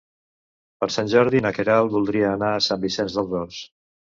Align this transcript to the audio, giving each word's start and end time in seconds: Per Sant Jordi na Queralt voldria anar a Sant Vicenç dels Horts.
Per 0.83 0.87
Sant 0.95 1.11
Jordi 1.13 1.43
na 1.47 1.51
Queralt 1.57 1.93
voldria 1.99 2.33
anar 2.39 2.51
a 2.55 2.65
Sant 2.71 2.85
Vicenç 2.87 3.19
dels 3.21 3.39
Horts. 3.43 3.63